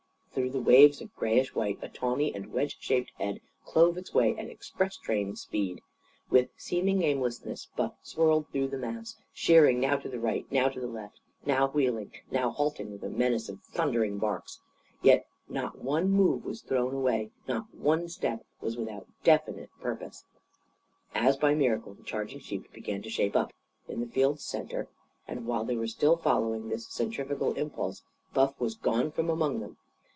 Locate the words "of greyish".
1.01-1.53